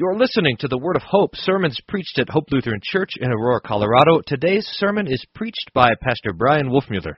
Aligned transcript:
You're 0.00 0.14
listening 0.14 0.56
to 0.58 0.68
the 0.68 0.78
Word 0.78 0.94
of 0.94 1.02
Hope, 1.02 1.34
sermons 1.34 1.80
preached 1.88 2.20
at 2.20 2.28
Hope 2.28 2.44
Lutheran 2.52 2.78
Church 2.80 3.14
in 3.20 3.32
Aurora, 3.32 3.60
Colorado. 3.60 4.20
Today's 4.24 4.64
sermon 4.64 5.08
is 5.08 5.26
preached 5.34 5.72
by 5.74 5.90
Pastor 6.00 6.32
Bryan 6.32 6.68
Wolfmueller. 6.68 7.16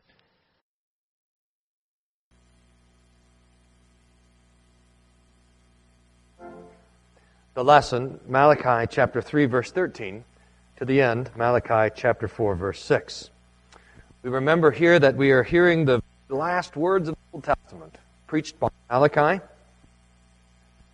The 7.53 7.63
lesson, 7.63 8.19
Malachi 8.27 8.87
chapter 8.91 9.21
3, 9.21 9.45
verse 9.45 9.71
13, 9.73 10.25
to 10.79 10.87
the 10.87 11.03
end, 11.03 11.31
Malachi 11.37 11.93
chapter 11.95 12.29
4, 12.29 12.57
verse 12.57 12.83
6. 12.83 13.29
We 14.23 14.31
remember 14.31 14.71
here 14.71 14.99
that 14.99 15.15
we 15.15 15.33
are 15.33 15.43
hearing 15.43 15.85
the 15.85 16.01
last 16.31 16.77
words 16.77 17.11
of 17.11 17.15
the 17.15 17.21
Old 17.35 17.45
Testament 17.45 17.99
preached 18.27 18.59
by 18.59 18.69
Malachi 18.91 19.45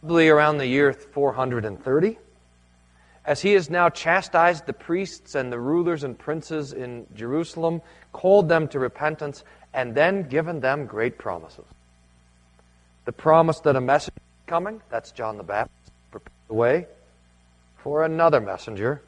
probably 0.01 0.29
around 0.29 0.59
the 0.59 0.67
year 0.67 0.93
430, 0.93 2.19
as 3.25 3.43
he 3.43 3.53
has 3.55 3.69
now 3.69 3.89
chastised 3.89 4.67
the 4.67 4.73
priests 4.73 5.35
and 5.35 5.53
the 5.53 5.59
rulers 5.59 6.05
and 6.05 6.19
princes 6.19 6.73
in 6.73 7.07
Jerusalem, 7.15 7.83
called 8.13 8.49
them 8.49 8.69
to 8.69 8.79
repentance, 8.79 9.43
and 9.75 9.95
then 9.95 10.29
given 10.29 10.61
them 10.61 10.87
great 10.87 11.19
promises. 11.19 11.65
The 13.05 13.13
promise 13.13 13.61
that 13.61 13.77
a 13.77 13.81
messenger 13.81 14.17
is 14.17 14.47
coming, 14.47 14.81
that's 14.91 15.11
John 15.11 15.37
the 15.37 15.43
Baptist, 15.43 15.93
prepare 16.11 16.33
the 16.49 16.55
way 16.55 16.87
for 17.79 18.05
another 18.05 18.41
messenger, 18.41 19.03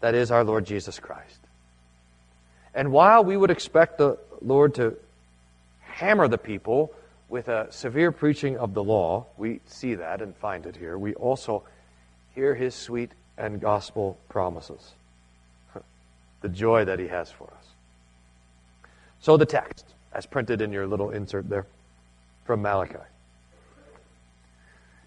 that 0.00 0.14
is 0.14 0.30
our 0.30 0.44
Lord 0.44 0.66
Jesus 0.66 0.98
Christ. 0.98 1.38
And 2.74 2.90
while 2.90 3.24
we 3.24 3.36
would 3.36 3.50
expect 3.50 3.98
the 3.98 4.18
Lord 4.42 4.74
to 4.76 4.96
hammer 5.80 6.28
the 6.28 6.38
people 6.38 6.92
with 7.34 7.48
a 7.48 7.66
severe 7.72 8.12
preaching 8.12 8.56
of 8.58 8.74
the 8.74 8.84
law, 8.84 9.26
we 9.36 9.60
see 9.66 9.96
that 9.96 10.22
and 10.22 10.36
find 10.36 10.66
it 10.66 10.76
here. 10.76 10.96
We 10.96 11.14
also 11.14 11.64
hear 12.32 12.54
his 12.54 12.76
sweet 12.76 13.10
and 13.36 13.60
gospel 13.60 14.16
promises, 14.28 14.92
the 16.42 16.48
joy 16.48 16.84
that 16.84 17.00
he 17.00 17.08
has 17.08 17.32
for 17.32 17.52
us. 17.58 17.66
So, 19.20 19.36
the 19.36 19.46
text, 19.46 19.84
as 20.12 20.26
printed 20.26 20.60
in 20.60 20.70
your 20.72 20.86
little 20.86 21.10
insert 21.10 21.48
there 21.48 21.66
from 22.44 22.62
Malachi. 22.62 23.02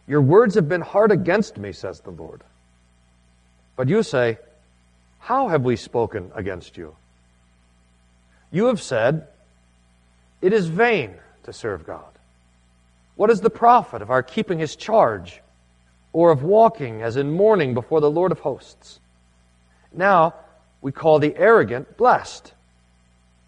Your 0.05 0.22
words 0.22 0.55
have 0.55 0.67
been 0.67 0.81
hard 0.81 1.14
against 1.14 1.58
me, 1.58 1.72
says 1.72 2.02
the 2.02 2.11
Lord. 2.11 2.42
But 3.78 3.88
you 3.88 4.03
say, 4.03 4.38
How 5.20 5.48
have 5.48 5.61
we 5.61 5.78
spoken 5.78 6.33
against 6.36 6.75
you? 6.75 6.94
You 8.52 8.66
have 8.66 8.81
said, 8.81 9.30
It 10.42 10.52
is 10.52 10.67
vain 10.67 11.14
to 11.44 11.53
serve 11.53 11.86
God. 11.86 12.17
What 13.18 13.32
is 13.32 13.42
the 13.42 13.50
profit 13.50 14.02
of 14.02 14.12
our 14.12 14.23
keeping 14.23 14.60
his 14.60 14.76
charge, 14.76 15.42
or 16.14 16.32
of 16.32 16.44
walking 16.44 17.02
as 17.02 17.18
in 17.18 17.32
mourning 17.32 17.73
before 17.73 18.00
the 18.00 18.12
Lord 18.12 18.32
of 18.32 18.40
hosts? 18.40 19.00
Now 19.92 20.36
we 20.82 20.92
call 20.92 21.20
the 21.20 21.36
arrogant 21.36 21.98
blessed. 21.98 22.54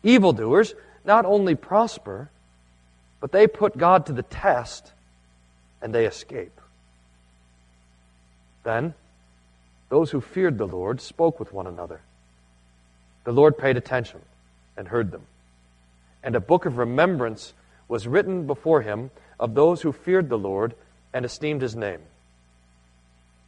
Evildoers 0.04 0.74
not 1.06 1.26
only 1.26 1.56
prosper, 1.56 2.30
but 3.22 3.32
they 3.32 3.48
put 3.48 3.78
God 3.78 4.08
to 4.08 4.14
the 4.14 4.24
test 4.24 4.92
and 5.82 5.94
they 5.94 6.06
escape. 6.06 6.60
Then 8.64 8.96
those 9.90 10.12
who 10.12 10.22
feared 10.22 10.58
the 10.58 10.68
Lord 10.68 11.00
spoke 11.00 11.40
with 11.40 11.54
one 11.54 11.68
another. 11.68 12.02
The 13.24 13.32
Lord 13.32 13.58
paid 13.58 13.78
attention 13.78 14.22
and 14.76 14.88
heard 14.88 15.12
them. 15.12 15.24
And 16.24 16.36
a 16.36 16.40
book 16.40 16.66
of 16.66 16.78
remembrance 16.78 17.54
was 17.88 18.08
written 18.08 18.48
before 18.48 18.82
him 18.82 19.12
of 19.40 19.54
those 19.54 19.82
who 19.82 19.92
feared 19.92 20.30
the 20.30 20.38
Lord 20.38 20.76
and 21.14 21.26
esteemed 21.26 21.62
his 21.62 21.76
name. 21.76 22.02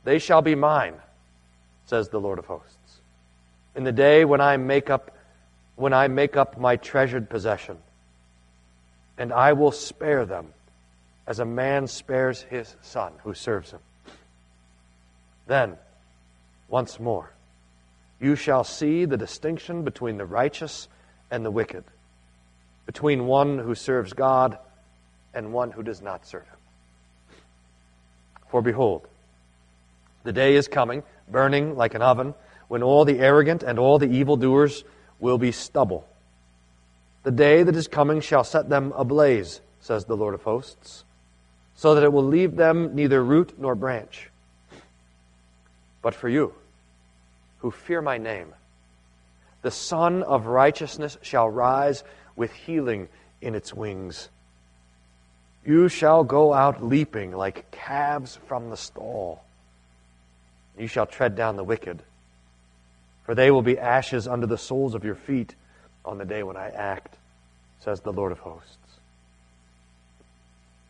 They 0.04 0.20
shall 0.20 0.42
be 0.42 0.56
mine, 0.56 0.96
says 1.86 2.10
the 2.10 2.20
Lord 2.20 2.40
of 2.40 2.46
hosts. 2.46 3.02
In 3.76 3.84
the 3.84 3.92
day 3.92 4.26
when 4.26 4.42
I 4.42 4.58
make 4.58 4.90
up 4.90 5.16
when 5.76 5.94
I 5.94 6.08
make 6.10 6.38
up 6.38 6.60
my 6.60 6.76
treasured 6.76 7.30
possession, 7.30 7.78
and 9.18 9.34
I 9.34 9.54
will 9.54 9.72
spare 9.72 10.26
them 10.26 10.54
as 11.26 11.40
a 11.40 11.46
man 11.46 11.88
spares 11.88 12.42
his 12.42 12.76
son 12.82 13.14
who 13.24 13.34
serves 13.34 13.72
him. 13.72 13.80
Then, 15.48 15.78
once 16.68 17.00
more, 17.00 17.32
you 18.20 18.36
shall 18.36 18.64
see 18.64 19.06
the 19.06 19.18
distinction 19.18 19.84
between 19.84 20.18
the 20.18 20.26
righteous 20.26 20.88
and 21.32 21.44
the 21.44 21.52
wicked, 21.52 21.84
between 22.86 23.26
one 23.26 23.58
who 23.58 23.74
serves 23.74 24.14
God 24.14 24.60
and 25.34 25.54
one 25.54 25.72
who 25.72 25.84
does 25.84 26.02
not 26.02 26.26
serve 26.26 26.44
him. 26.44 26.58
For 28.50 28.62
behold, 28.62 29.08
the 30.24 30.34
day 30.34 30.56
is 30.56 30.68
coming, 30.68 31.04
burning 31.30 31.76
like 31.76 31.94
an 31.94 32.02
oven, 32.02 32.34
when 32.68 32.84
all 32.84 33.06
the 33.06 33.20
arrogant 33.20 33.64
and 33.64 33.80
all 33.80 33.98
the 33.98 34.10
evildoers 34.10 34.84
will 35.20 35.38
be 35.38 35.52
stubble. 35.52 36.08
The 37.24 37.32
day 37.32 37.64
that 37.64 37.76
is 37.76 37.88
coming 37.88 38.22
shall 38.22 38.44
set 38.44 38.70
them 38.70 38.94
ablaze, 38.96 39.62
says 39.80 40.06
the 40.06 40.18
Lord 40.18 40.34
of 40.34 40.44
hosts, 40.44 41.04
so 41.76 41.96
that 41.96 42.04
it 42.04 42.12
will 42.12 42.26
leave 42.26 42.56
them 42.56 42.96
neither 42.96 43.24
root 43.24 43.54
nor 43.58 43.76
branch. 43.76 44.30
But 46.02 46.16
for 46.16 46.30
you, 46.30 46.54
who 47.60 47.72
fear 47.72 48.02
my 48.02 48.18
name, 48.18 48.54
the 49.62 49.72
Sun 49.72 50.24
of 50.24 50.48
righteousness 50.48 51.18
shall 51.22 51.50
rise 51.50 52.04
with 52.36 52.52
healing 52.52 53.08
in 53.42 53.54
its 53.54 53.74
wings. 53.74 54.30
You 55.66 55.90
shall 55.90 56.24
go 56.24 56.54
out 56.54 56.84
leaping 56.84 57.32
like 57.32 57.70
calves 57.72 58.38
from 58.48 58.70
the 58.70 58.78
stall. 58.78 59.44
You 60.78 60.88
shall 60.88 61.06
tread 61.06 61.36
down 61.36 61.56
the 61.56 61.64
wicked, 61.64 62.02
for 63.24 63.36
they 63.36 63.52
will 63.52 63.62
be 63.62 63.78
ashes 63.78 64.28
under 64.28 64.48
the 64.48 64.58
soles 64.58 64.96
of 64.96 65.04
your 65.04 65.16
feet 65.16 65.54
on 66.04 66.18
the 66.18 66.26
day 66.26 66.42
when 66.42 66.58
I 66.58 66.70
act, 66.70 67.16
says 67.80 68.02
the 68.02 68.14
Lord 68.14 68.32
of 68.32 68.40
hosts. 68.40 68.78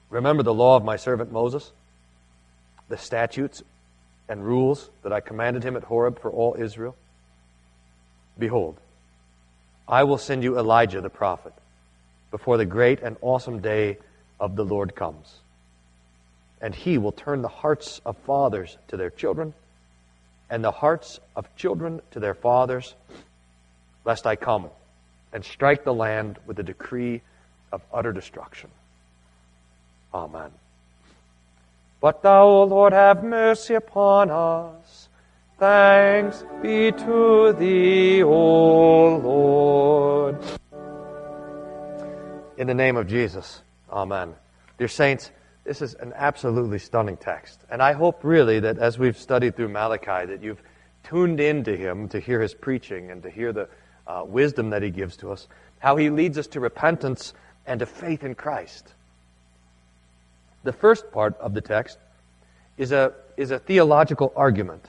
Remember 0.09 0.43
the 0.43 0.53
law 0.53 0.77
of 0.77 0.83
my 0.83 0.95
servant 0.95 1.31
Moses, 1.31 1.71
the 2.87 2.97
statutes 2.97 3.63
and 4.29 4.45
rules 4.45 4.89
that 5.03 5.11
I 5.11 5.19
commanded 5.19 5.63
him 5.63 5.75
at 5.75 5.83
Horeb 5.83 6.21
for 6.21 6.31
all 6.31 6.55
Israel? 6.57 6.95
Behold, 8.37 8.79
I 9.87 10.03
will 10.05 10.17
send 10.17 10.43
you 10.43 10.57
Elijah 10.57 11.01
the 11.01 11.09
prophet 11.09 11.53
before 12.29 12.57
the 12.57 12.65
great 12.65 13.01
and 13.01 13.17
awesome 13.21 13.59
day 13.59 13.97
of 14.41 14.57
the 14.57 14.65
Lord 14.65 14.95
comes. 14.95 15.39
And 16.59 16.75
he 16.75 16.97
will 16.97 17.13
turn 17.13 17.41
the 17.41 17.47
hearts 17.47 18.01
of 18.05 18.17
fathers 18.17 18.77
to 18.89 18.97
their 18.97 19.11
children, 19.11 19.53
and 20.49 20.61
the 20.63 20.71
hearts 20.71 21.21
of 21.35 21.55
children 21.55 22.01
to 22.11 22.19
their 22.19 22.33
fathers, 22.33 22.95
lest 24.03 24.27
I 24.27 24.35
come 24.35 24.69
and 25.31 25.45
strike 25.45 25.85
the 25.85 25.93
land 25.93 26.37
with 26.45 26.59
a 26.59 26.63
decree 26.63 27.21
of 27.71 27.81
utter 27.93 28.11
destruction. 28.11 28.69
Amen. 30.13 30.51
But 32.01 32.21
thou, 32.21 32.47
O 32.47 32.63
Lord, 32.63 32.93
have 32.93 33.23
mercy 33.23 33.75
upon 33.75 34.29
us. 34.29 35.07
Thanks 35.57 36.43
be 36.61 36.91
to 36.91 37.53
thee, 37.53 38.23
O 38.23 39.17
Lord. 39.17 40.37
In 42.57 42.67
the 42.67 42.73
name 42.73 42.97
of 42.97 43.07
Jesus. 43.07 43.61
Amen. 43.91 44.35
Dear 44.77 44.87
Saints, 44.87 45.31
this 45.63 45.81
is 45.81 45.93
an 45.95 46.13
absolutely 46.15 46.79
stunning 46.79 47.17
text. 47.17 47.59
And 47.69 47.81
I 47.81 47.93
hope 47.93 48.23
really 48.23 48.59
that 48.61 48.77
as 48.77 48.97
we've 48.97 49.17
studied 49.17 49.55
through 49.55 49.69
Malachi, 49.69 50.25
that 50.25 50.41
you've 50.41 50.61
tuned 51.03 51.39
into 51.39 51.75
him 51.75 52.07
to 52.09 52.19
hear 52.19 52.41
his 52.41 52.53
preaching 52.53 53.11
and 53.11 53.21
to 53.23 53.29
hear 53.29 53.51
the 53.53 53.67
uh, 54.07 54.23
wisdom 54.25 54.71
that 54.71 54.81
he 54.81 54.89
gives 54.89 55.17
to 55.17 55.31
us, 55.31 55.47
how 55.79 55.97
he 55.97 56.09
leads 56.09 56.37
us 56.37 56.47
to 56.47 56.59
repentance 56.59 57.33
and 57.65 57.79
to 57.79 57.85
faith 57.85 58.23
in 58.23 58.33
Christ. 58.33 58.93
The 60.63 60.73
first 60.73 61.11
part 61.11 61.37
of 61.39 61.53
the 61.53 61.61
text 61.61 61.97
is 62.77 62.91
a, 62.91 63.13
is 63.37 63.51
a 63.51 63.59
theological 63.59 64.31
argument 64.35 64.85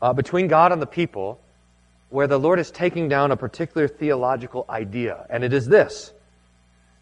uh, 0.00 0.12
between 0.12 0.48
God 0.48 0.72
and 0.72 0.80
the 0.80 0.86
people 0.86 1.40
where 2.08 2.26
the 2.26 2.38
Lord 2.38 2.58
is 2.58 2.70
taking 2.70 3.08
down 3.08 3.32
a 3.32 3.36
particular 3.36 3.88
theological 3.88 4.64
idea. 4.68 5.26
And 5.28 5.44
it 5.44 5.52
is 5.52 5.66
this 5.66 6.12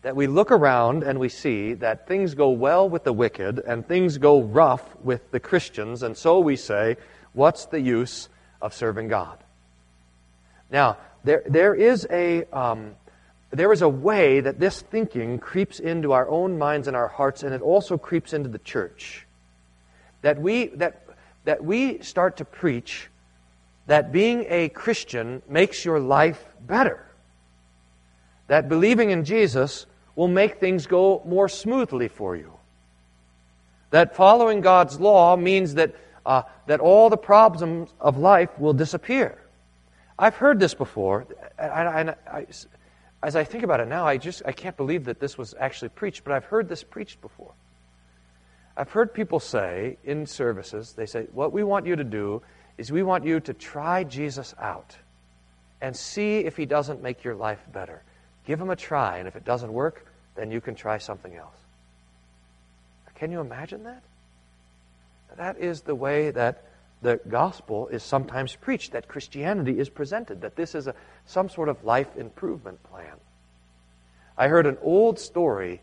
that 0.05 0.15
we 0.15 0.27
look 0.27 0.51
around 0.51 1.03
and 1.03 1.19
we 1.19 1.31
see 1.31 1.73
that 1.73 2.07
things 2.07 2.35
go 2.35 2.51
well 2.51 2.87
with 2.87 3.05
the 3.05 3.13
wicked 3.13 3.59
and 3.59 3.89
things 3.89 4.19
go 4.19 4.43
rough 4.43 4.83
with 5.03 5.31
the 5.31 5.41
Christians, 5.41 6.03
and 6.03 6.15
so 6.15 6.41
we 6.41 6.57
say, 6.57 6.99
what's 7.33 7.65
the 7.65 7.81
use 7.81 8.29
of 8.61 8.75
serving 8.75 9.09
God? 9.09 9.39
Now, 10.71 10.99
there, 11.25 11.43
there, 11.47 11.75
is 11.75 12.07
a, 12.11 12.45
um, 12.53 12.97
there 13.51 13.73
is 13.73 13.81
a 13.81 13.89
way 13.89 14.41
that 14.41 14.61
this 14.61 14.83
thinking 14.83 15.39
creeps 15.39 15.81
into 15.81 16.13
our 16.13 16.29
own 16.29 16.59
minds 16.59 16.87
and 16.87 16.95
our 16.95 17.09
hearts, 17.09 17.43
and 17.43 17.55
it 17.55 17.63
also 17.63 17.97
creeps 17.97 18.35
into 18.35 18.51
the 18.51 18.59
church. 18.59 19.27
That 20.21 20.39
we, 20.39 20.67
that, 20.67 21.07
that 21.47 21.65
we 21.65 22.03
start 22.03 22.37
to 22.37 22.45
preach 22.45 23.09
that 23.87 24.13
being 24.13 24.45
a 24.51 24.69
Christian 24.69 25.41
makes 25.49 25.83
your 25.83 25.99
life 25.99 26.45
better. 26.61 27.07
That 28.49 28.69
believing 28.69 29.09
in 29.09 29.25
Jesus 29.25 29.87
will 30.17 30.29
make 30.29 30.59
things 30.59 30.87
go 30.87 31.23
more 31.25 31.49
smoothly 31.49 32.09
for 32.09 32.37
you. 32.37 32.53
That 33.91 34.17
following 34.17 34.61
God's 34.61 34.99
law 35.01 35.37
means 35.37 35.75
that, 35.75 35.95
uh, 36.27 36.43
that 36.67 36.81
all 36.81 37.11
the 37.11 37.17
problems 37.17 37.91
of 38.01 38.19
life 38.19 38.51
will 38.59 38.73
disappear. 38.73 39.39
I've 40.19 40.37
heard 40.37 40.61
this 40.61 40.75
before, 40.75 41.27
and 41.59 42.15
as 43.23 43.37
I 43.37 43.45
think 43.45 43.65
about 43.65 43.81
it 43.81 43.89
now, 43.89 44.07
I 44.07 44.17
just 44.17 44.43
I 44.47 44.53
can't 44.53 44.77
believe 44.77 45.05
that 45.07 45.19
this 45.19 45.37
was 45.37 45.55
actually 45.59 45.89
preached, 45.89 46.25
but 46.25 46.33
I've 46.33 46.45
heard 46.45 46.69
this 46.69 46.85
preached 46.85 47.21
before. 47.21 47.53
I've 48.77 48.91
heard 48.91 49.15
people 49.15 49.41
say 49.41 49.99
in 50.05 50.27
services, 50.27 50.93
they 50.93 51.07
say, 51.07 51.27
what 51.33 51.53
we 51.53 51.63
want 51.63 51.87
you 51.87 51.97
to 51.97 52.05
do 52.05 52.43
is 52.77 52.91
we 52.91 53.03
want 53.03 53.25
you 53.25 53.41
to 53.41 53.55
try 53.55 54.05
Jesus 54.05 54.55
out 54.59 54.97
and 55.81 55.97
see 55.97 56.39
if 56.39 56.57
he 56.57 56.67
doesn't 56.67 57.03
make 57.03 57.23
your 57.23 57.35
life 57.35 57.61
better. 57.73 58.03
Give 58.47 58.59
them 58.59 58.71
a 58.71 58.77
try, 58.77 59.19
and 59.19 59.29
if 59.29 59.37
it 59.37 59.45
doesn't 59.45 59.73
work, 59.73 60.07
then 60.35 60.51
you 60.51 60.61
can 60.61 60.75
try 60.75 60.99
something 60.99 61.35
else. 61.35 61.57
Can 63.15 63.31
you 63.31 63.41
imagine 63.41 63.85
that? 63.85 64.03
That 65.37 65.59
is 65.59 65.83
the 65.83 65.95
way 65.95 66.31
that 66.31 66.65
the 67.03 67.21
gospel 67.29 67.89
is 67.89 68.03
sometimes 68.03 68.57
preached, 68.57 68.93
that 68.93 69.09
Christianity 69.09 69.79
is 69.79 69.89
presented, 69.89 70.41
that 70.41 70.57
this 70.57 70.75
is 70.75 70.87
a, 70.87 70.95
some 71.27 71.49
sort 71.49 71.69
of 71.69 71.85
life 71.85 72.17
improvement 72.17 72.83
plan. 72.85 73.15
I 74.37 74.49
heard 74.49 74.67
an 74.67 74.79
old 74.83 75.19
story, 75.19 75.81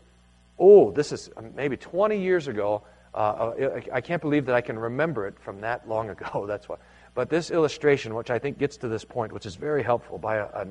Oh, 0.58 0.90
this 0.90 1.12
is 1.12 1.30
uh, 1.36 1.42
maybe 1.56 1.76
20 1.76 2.20
years 2.20 2.46
ago. 2.46 2.82
Uh, 3.14 3.18
uh 3.18 3.80
I 3.92 4.00
can't 4.00 4.22
believe 4.22 4.46
that 4.46 4.54
I 4.54 4.60
can 4.60 4.78
remember 4.78 5.26
it 5.26 5.38
from 5.40 5.60
that 5.62 5.88
long 5.88 6.10
ago. 6.10 6.44
That's 6.48 6.68
what. 6.68 6.80
But 7.14 7.28
this 7.28 7.50
illustration, 7.50 8.14
which 8.14 8.30
I 8.30 8.38
think 8.38 8.58
gets 8.58 8.76
to 8.78 8.88
this 8.88 9.04
point, 9.04 9.32
which 9.32 9.44
is 9.44 9.56
very 9.56 9.82
helpful, 9.82 10.18
by 10.18 10.36
a, 10.36 10.46
a, 10.46 10.66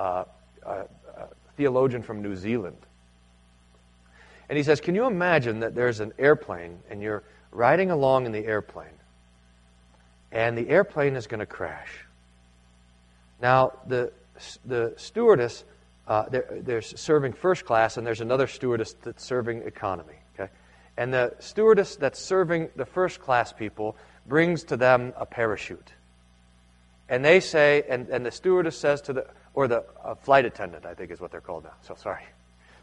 a, 0.00 0.26
a 0.64 0.86
theologian 1.56 2.02
from 2.02 2.22
New 2.22 2.36
Zealand. 2.36 2.76
And 4.48 4.56
he 4.56 4.64
says, 4.64 4.80
Can 4.80 4.94
you 4.94 5.06
imagine 5.06 5.60
that 5.60 5.74
there's 5.74 6.00
an 6.00 6.12
airplane 6.18 6.78
and 6.90 7.02
you're 7.02 7.22
riding 7.50 7.90
along 7.90 8.26
in 8.26 8.32
the 8.32 8.44
airplane 8.44 8.86
and 10.30 10.56
the 10.56 10.68
airplane 10.68 11.16
is 11.16 11.26
going 11.26 11.40
to 11.40 11.46
crash? 11.46 12.06
Now, 13.40 13.72
the, 13.86 14.12
the 14.64 14.94
stewardess, 14.96 15.64
uh, 16.06 16.24
they're, 16.30 16.60
they're 16.62 16.82
serving 16.82 17.32
first 17.32 17.64
class 17.64 17.96
and 17.96 18.06
there's 18.06 18.20
another 18.20 18.46
stewardess 18.46 18.94
that's 19.02 19.24
serving 19.24 19.62
economy. 19.62 20.14
Okay? 20.34 20.50
And 20.96 21.12
the 21.12 21.34
stewardess 21.38 21.96
that's 21.96 22.20
serving 22.20 22.68
the 22.76 22.84
first 22.84 23.20
class 23.20 23.52
people 23.52 23.96
brings 24.26 24.64
to 24.64 24.76
them 24.76 25.12
a 25.16 25.26
parachute. 25.26 25.92
And 27.08 27.24
they 27.24 27.40
say, 27.40 27.84
and, 27.88 28.08
and 28.08 28.24
the 28.24 28.30
stewardess 28.30 28.78
says 28.78 29.02
to 29.02 29.12
the, 29.12 29.26
or 29.54 29.68
the 29.68 29.84
uh, 30.02 30.14
flight 30.14 30.44
attendant, 30.44 30.86
I 30.86 30.94
think 30.94 31.10
is 31.10 31.20
what 31.20 31.30
they're 31.30 31.40
called 31.40 31.64
now. 31.64 31.74
So 31.82 31.94
sorry. 31.94 32.24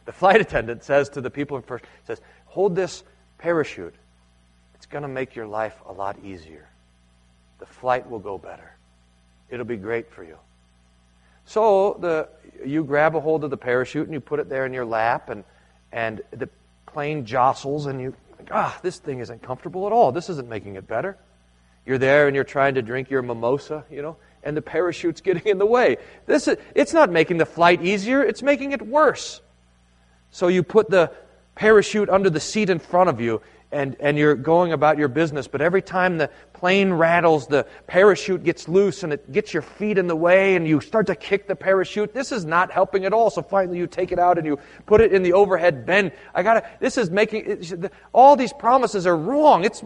The 0.06 0.12
flight 0.12 0.42
attendant 0.42 0.84
says 0.84 1.10
to 1.10 1.22
the 1.22 1.30
people 1.30 1.58
in 1.58 1.64
first, 1.64 1.86
says, 2.06 2.22
hold 2.46 2.76
this 2.76 3.04
parachute. 3.38 3.96
It's 4.76 4.86
going 4.86 5.02
to 5.04 5.08
make 5.08 5.36
your 5.36 5.48
life 5.48 5.76
a 5.88 5.92
lot 5.92 6.18
easier. 6.24 6.68
The 7.60 7.66
flight 7.66 8.10
will 8.10 8.20
go 8.20 8.38
better. 8.38 8.72
It'll 9.50 9.66
be 9.66 9.78
great 9.78 10.12
for 10.12 10.24
you. 10.24 10.38
So 11.46 11.98
the, 12.00 12.30
you 12.66 12.84
grab 12.84 13.16
a 13.16 13.20
hold 13.20 13.44
of 13.44 13.50
the 13.50 13.58
parachute 13.58 14.06
and 14.06 14.14
you 14.14 14.20
put 14.20 14.40
it 14.40 14.50
there 14.50 14.66
in 14.66 14.74
your 14.74 14.86
lap, 14.86 15.30
and, 15.30 15.44
and 15.92 16.22
the 16.32 16.48
plane 16.86 17.26
jostles, 17.26 17.88
and 17.88 18.00
you, 18.00 18.16
ah, 18.52 18.78
this 18.84 19.00
thing 19.00 19.20
isn't 19.20 19.42
comfortable 19.42 19.88
at 19.88 19.92
all. 19.92 20.12
This 20.12 20.30
isn't 20.30 20.48
making 20.48 20.76
it 20.76 20.88
better. 20.88 21.18
You're 21.86 21.98
there 21.98 22.28
and 22.28 22.36
you're 22.36 22.44
trying 22.44 22.76
to 22.76 22.82
drink 22.82 23.10
your 23.10 23.24
mimosa, 23.24 23.84
you 23.90 24.02
know, 24.02 24.18
and 24.44 24.56
the 24.56 24.62
parachute's 24.62 25.22
getting 25.22 25.46
in 25.46 25.58
the 25.58 25.66
way. 25.66 25.98
This 26.26 26.48
is, 26.48 26.58
it's 26.76 26.94
not 26.94 27.12
making 27.12 27.38
the 27.38 27.46
flight 27.46 27.84
easier, 27.84 28.22
it's 28.24 28.42
making 28.42 28.72
it 28.72 28.82
worse. 28.82 29.42
So 30.32 30.48
you 30.48 30.64
put 30.64 30.90
the 30.90 31.12
parachute 31.56 32.10
under 32.10 32.30
the 32.30 32.40
seat 32.40 32.70
in 32.70 32.80
front 32.80 33.10
of 33.10 33.20
you 33.20 33.42
and, 33.72 33.96
and 34.00 34.18
you're 34.18 34.36
going 34.36 34.74
about 34.74 34.98
your 34.98 35.10
business, 35.10 35.48
but 35.48 35.62
every 35.62 35.82
time 35.82 36.18
the 36.18 36.30
plane 36.54 36.92
rattles, 36.92 37.48
the 37.48 37.68
parachute 37.86 38.44
gets 38.44 38.68
loose 38.68 39.04
and 39.04 39.14
it 39.14 39.32
gets 39.32 39.54
your 39.54 39.62
feet 39.62 39.98
in 39.98 40.08
the 40.08 40.16
way 40.16 40.56
and 40.56 40.68
you 40.68 40.82
start 40.82 41.08
to 41.08 41.16
kick 41.16 41.48
the 41.48 41.56
parachute. 41.56 42.14
This 42.14 42.32
is 42.32 42.46
not 42.46 42.72
helping 42.72 43.06
at 43.06 43.14
all. 43.14 43.30
So 43.30 43.44
finally 43.44 43.78
you 43.78 43.86
take 43.86 44.12
it 44.12 44.18
out 44.18 44.38
and 44.38 44.48
you 44.48 44.58
put 44.88 45.02
it 45.02 45.14
in 45.14 45.22
the 45.22 45.34
overhead 45.34 45.86
bin. 45.86 46.12
I 46.34 46.42
gotta, 46.42 46.68
this 46.80 46.98
is 46.98 47.12
making, 47.12 47.90
all 48.12 48.36
these 48.36 48.54
promises 48.54 49.06
are 49.06 49.18
wrong. 49.18 49.64
It's, 49.66 49.84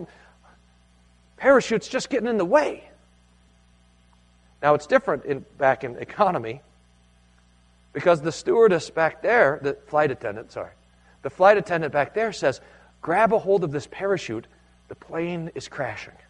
parachute's 1.37 1.89
just 1.89 2.09
getting 2.09 2.29
in 2.29 2.37
the 2.37 2.45
way. 2.45 2.89
Now 4.63 4.75
it's 4.75 4.87
different 4.87 5.25
in, 5.25 5.45
back 5.57 5.83
in 5.83 5.97
economy 5.97 6.61
because 7.91 8.21
the 8.21 8.31
stewardess 8.31 8.89
back 8.89 9.21
there, 9.21 9.59
the 9.61 9.73
flight 9.87 10.09
attendant, 10.09 10.53
sorry, 10.53 10.71
the 11.21 11.29
flight 11.29 11.57
attendant 11.57 11.91
back 11.91 12.13
there 12.13 12.31
says, 12.31 12.61
grab 13.01 13.33
a 13.33 13.39
hold 13.39 13.65
of 13.65 13.73
this 13.73 13.87
parachute, 13.91 14.47
the 14.87 14.95
plane 14.95 15.51
is 15.53 15.67
crashing. 15.67 16.13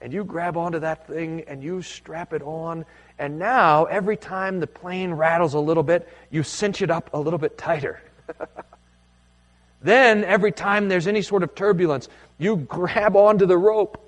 And 0.00 0.12
you 0.12 0.22
grab 0.22 0.58
onto 0.58 0.80
that 0.80 1.06
thing 1.06 1.44
and 1.48 1.62
you 1.62 1.80
strap 1.80 2.34
it 2.34 2.42
on, 2.42 2.84
and 3.18 3.38
now 3.38 3.84
every 3.84 4.18
time 4.18 4.60
the 4.60 4.66
plane 4.66 5.14
rattles 5.14 5.54
a 5.54 5.58
little 5.58 5.82
bit, 5.82 6.06
you 6.30 6.42
cinch 6.42 6.82
it 6.82 6.90
up 6.90 7.08
a 7.14 7.18
little 7.18 7.38
bit 7.38 7.56
tighter. 7.56 8.02
then, 9.82 10.22
every 10.24 10.52
time 10.52 10.88
there's 10.88 11.06
any 11.06 11.22
sort 11.22 11.42
of 11.42 11.54
turbulence, 11.54 12.10
you 12.36 12.56
grab 12.56 13.16
onto 13.16 13.46
the 13.46 13.56
rope 13.56 14.03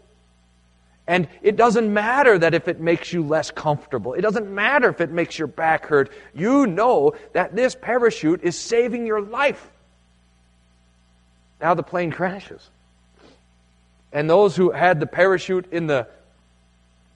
and 1.06 1.28
it 1.40 1.56
doesn't 1.56 1.92
matter 1.92 2.38
that 2.38 2.54
if 2.54 2.66
it 2.66 2.80
makes 2.80 3.12
you 3.12 3.22
less 3.22 3.50
comfortable. 3.50 4.14
It 4.14 4.22
doesn't 4.22 4.52
matter 4.52 4.88
if 4.88 5.00
it 5.00 5.10
makes 5.10 5.38
your 5.38 5.48
back 5.48 5.86
hurt. 5.86 6.10
You 6.34 6.66
know 6.66 7.14
that 7.32 7.54
this 7.54 7.76
parachute 7.76 8.42
is 8.42 8.58
saving 8.58 9.06
your 9.06 9.20
life. 9.20 9.70
Now 11.60 11.74
the 11.74 11.84
plane 11.84 12.10
crashes. 12.10 12.68
And 14.12 14.28
those 14.28 14.56
who 14.56 14.70
had 14.70 14.98
the 14.98 15.06
parachute 15.06 15.72
in 15.72 15.86
the 15.86 16.08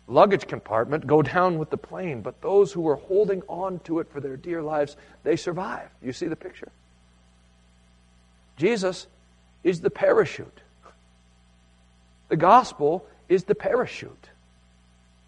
luggage 0.06 0.46
compartment 0.46 1.06
go 1.06 1.22
down 1.22 1.58
with 1.58 1.70
the 1.70 1.76
plane. 1.76 2.20
But 2.20 2.40
those 2.42 2.72
who 2.72 2.82
were 2.82 2.96
holding 2.96 3.42
on 3.48 3.80
to 3.80 3.98
it 3.98 4.10
for 4.12 4.20
their 4.20 4.36
dear 4.36 4.62
lives, 4.62 4.96
they 5.24 5.36
survive. 5.36 5.88
You 6.00 6.12
see 6.12 6.26
the 6.26 6.36
picture? 6.36 6.70
Jesus 8.56 9.08
is 9.64 9.80
the 9.80 9.90
parachute. 9.90 10.60
The 12.28 12.36
gospel 12.36 13.04
is 13.30 13.44
the 13.44 13.54
parachute. 13.54 14.28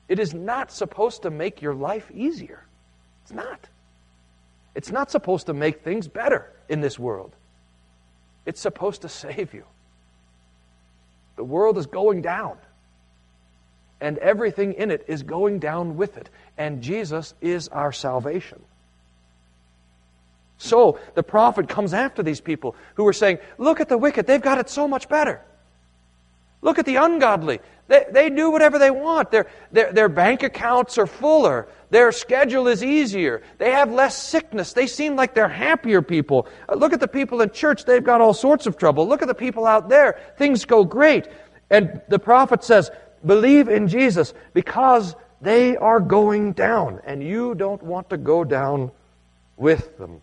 It 0.08 0.18
is 0.18 0.34
not 0.34 0.70
supposed 0.70 1.22
to 1.22 1.30
make 1.30 1.62
your 1.62 1.72
life 1.72 2.10
easier. 2.12 2.66
It's 3.22 3.32
not. 3.32 3.68
It's 4.74 4.90
not 4.90 5.10
supposed 5.10 5.46
to 5.46 5.54
make 5.54 5.82
things 5.82 6.08
better 6.08 6.52
in 6.68 6.80
this 6.80 6.98
world. 6.98 7.34
It's 8.44 8.60
supposed 8.60 9.02
to 9.02 9.08
save 9.08 9.54
you. 9.54 9.64
The 11.36 11.44
world 11.44 11.78
is 11.78 11.86
going 11.86 12.22
down, 12.22 12.58
and 14.00 14.18
everything 14.18 14.74
in 14.74 14.90
it 14.90 15.04
is 15.06 15.22
going 15.22 15.60
down 15.60 15.96
with 15.96 16.18
it, 16.18 16.28
and 16.58 16.82
Jesus 16.82 17.34
is 17.40 17.68
our 17.68 17.92
salvation. 17.92 18.60
So 20.58 20.98
the 21.14 21.22
prophet 21.22 21.68
comes 21.68 21.94
after 21.94 22.22
these 22.22 22.40
people 22.40 22.76
who 22.94 23.06
are 23.06 23.12
saying, 23.12 23.38
Look 23.58 23.80
at 23.80 23.88
the 23.88 23.96
wicked, 23.96 24.26
they've 24.26 24.42
got 24.42 24.58
it 24.58 24.68
so 24.68 24.86
much 24.86 25.08
better. 25.08 25.40
Look 26.62 26.78
at 26.78 26.86
the 26.86 26.96
ungodly. 26.96 27.60
They, 27.88 28.06
they 28.10 28.30
do 28.30 28.50
whatever 28.50 28.78
they 28.78 28.90
want. 28.90 29.30
Their, 29.32 29.48
their, 29.72 29.92
their 29.92 30.08
bank 30.08 30.44
accounts 30.44 30.96
are 30.96 31.08
fuller. 31.08 31.68
Their 31.90 32.12
schedule 32.12 32.68
is 32.68 32.82
easier. 32.82 33.42
They 33.58 33.72
have 33.72 33.92
less 33.92 34.16
sickness. 34.16 34.72
They 34.72 34.86
seem 34.86 35.16
like 35.16 35.34
they're 35.34 35.48
happier 35.48 36.00
people. 36.00 36.46
Uh, 36.68 36.76
look 36.76 36.92
at 36.92 37.00
the 37.00 37.08
people 37.08 37.42
in 37.42 37.50
church. 37.50 37.84
They've 37.84 38.02
got 38.02 38.20
all 38.20 38.32
sorts 38.32 38.66
of 38.66 38.78
trouble. 38.78 39.06
Look 39.08 39.22
at 39.22 39.28
the 39.28 39.34
people 39.34 39.66
out 39.66 39.88
there. 39.88 40.20
Things 40.38 40.64
go 40.64 40.84
great. 40.84 41.26
And 41.68 42.00
the 42.08 42.18
prophet 42.18 42.62
says, 42.62 42.90
believe 43.26 43.68
in 43.68 43.88
Jesus 43.88 44.32
because 44.54 45.16
they 45.40 45.76
are 45.76 46.00
going 46.00 46.52
down. 46.52 47.00
And 47.04 47.22
you 47.22 47.56
don't 47.56 47.82
want 47.82 48.08
to 48.10 48.16
go 48.16 48.44
down 48.44 48.92
with 49.56 49.98
them. 49.98 50.22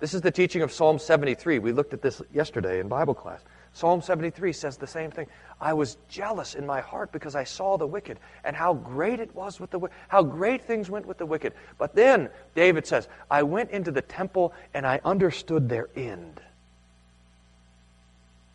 This 0.00 0.14
is 0.14 0.22
the 0.22 0.30
teaching 0.30 0.62
of 0.62 0.72
Psalm 0.72 0.98
73. 0.98 1.58
We 1.58 1.72
looked 1.72 1.92
at 1.92 2.00
this 2.00 2.22
yesterday 2.32 2.80
in 2.80 2.88
Bible 2.88 3.14
class. 3.14 3.42
Psalm 3.74 4.00
73 4.00 4.52
says 4.52 4.76
the 4.78 4.86
same 4.86 5.10
thing. 5.10 5.26
I 5.60 5.74
was 5.74 5.98
jealous 6.08 6.54
in 6.54 6.66
my 6.66 6.80
heart 6.80 7.12
because 7.12 7.36
I 7.36 7.44
saw 7.44 7.76
the 7.76 7.86
wicked 7.86 8.18
and 8.42 8.56
how 8.56 8.74
great 8.74 9.20
it 9.20 9.32
was 9.34 9.60
with 9.60 9.70
the 9.70 9.80
how 10.08 10.22
great 10.22 10.64
things 10.64 10.90
went 10.90 11.06
with 11.06 11.18
the 11.18 11.26
wicked. 11.26 11.52
But 11.78 11.94
then 11.94 12.30
David 12.54 12.86
says, 12.86 13.08
I 13.30 13.42
went 13.42 13.70
into 13.70 13.92
the 13.92 14.02
temple 14.02 14.54
and 14.74 14.86
I 14.86 15.00
understood 15.04 15.68
their 15.68 15.88
end. 15.94 16.40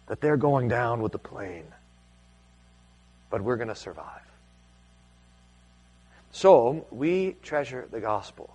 That 0.08 0.22
they're 0.22 0.38
going 0.38 0.68
down 0.68 1.02
with 1.02 1.12
the 1.12 1.20
plane. 1.20 1.68
But 3.30 3.42
we're 3.42 3.58
going 3.58 3.70
to 3.70 3.76
survive. 3.76 4.22
So, 6.32 6.86
we 6.92 7.38
treasure 7.42 7.88
the 7.90 8.02
gospel. 8.02 8.55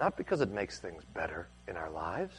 Not 0.00 0.16
because 0.16 0.40
it 0.40 0.50
makes 0.50 0.78
things 0.78 1.04
better 1.14 1.46
in 1.68 1.76
our 1.76 1.90
lives 1.90 2.34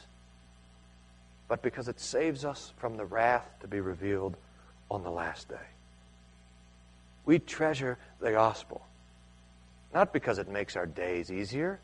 but 1.52 1.60
because 1.60 1.86
it 1.86 2.00
saves 2.00 2.46
us 2.46 2.72
from 2.78 2.96
the 2.96 3.04
wrath 3.04 3.46
to 3.60 3.68
be 3.68 3.78
revealed 3.78 4.38
on 4.90 5.02
the 5.02 5.10
last 5.10 5.50
day. 5.50 5.68
We 7.26 7.40
treasure 7.40 7.98
the 8.20 8.32
gospel, 8.32 8.80
not 9.92 10.14
because 10.14 10.38
it 10.38 10.48
makes 10.48 10.76
our 10.76 10.86
days 10.86 11.30
easier, 11.30 11.78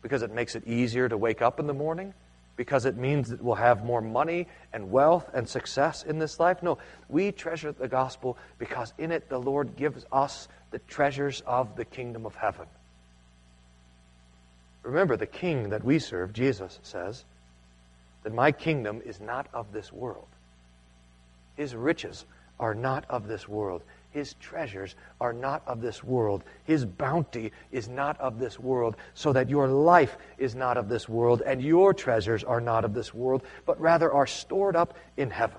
because 0.00 0.22
it 0.22 0.32
makes 0.32 0.54
it 0.54 0.66
easier 0.66 1.06
to 1.06 1.18
wake 1.18 1.42
up 1.42 1.60
in 1.60 1.66
the 1.66 1.74
morning, 1.74 2.14
because 2.56 2.86
it 2.86 2.96
means 2.96 3.28
that 3.28 3.44
we'll 3.44 3.56
have 3.56 3.84
more 3.84 4.00
money 4.00 4.46
and 4.72 4.90
wealth 4.90 5.28
and 5.34 5.46
success 5.46 6.02
in 6.02 6.18
this 6.18 6.40
life. 6.40 6.62
No, 6.62 6.78
we 7.10 7.30
treasure 7.30 7.72
the 7.72 7.88
gospel 7.88 8.38
because 8.58 8.94
in 8.96 9.12
it 9.12 9.28
the 9.28 9.38
Lord 9.38 9.76
gives 9.76 10.06
us 10.12 10.48
the 10.70 10.78
treasures 10.78 11.42
of 11.46 11.76
the 11.76 11.84
kingdom 11.84 12.24
of 12.24 12.34
heaven. 12.36 12.68
Remember, 14.84 15.16
the 15.16 15.26
king 15.26 15.70
that 15.70 15.82
we 15.82 15.98
serve, 15.98 16.32
Jesus 16.32 16.78
says, 16.82 17.24
that 18.22 18.34
my 18.34 18.52
kingdom 18.52 19.02
is 19.04 19.20
not 19.20 19.46
of 19.52 19.72
this 19.72 19.92
world. 19.92 20.26
His 21.56 21.74
riches 21.74 22.24
are 22.60 22.74
not 22.74 23.04
of 23.08 23.26
this 23.26 23.48
world. 23.48 23.82
His 24.10 24.34
treasures 24.34 24.94
are 25.20 25.32
not 25.32 25.62
of 25.66 25.80
this 25.80 26.04
world. 26.04 26.44
His 26.64 26.84
bounty 26.84 27.50
is 27.72 27.88
not 27.88 28.20
of 28.20 28.38
this 28.38 28.60
world, 28.60 28.96
so 29.14 29.32
that 29.32 29.50
your 29.50 29.66
life 29.66 30.16
is 30.38 30.54
not 30.54 30.76
of 30.76 30.88
this 30.88 31.08
world, 31.08 31.42
and 31.44 31.60
your 31.60 31.92
treasures 31.92 32.44
are 32.44 32.60
not 32.60 32.84
of 32.84 32.94
this 32.94 33.12
world, 33.12 33.42
but 33.66 33.80
rather 33.80 34.12
are 34.12 34.26
stored 34.26 34.76
up 34.76 34.96
in 35.16 35.30
heaven. 35.30 35.58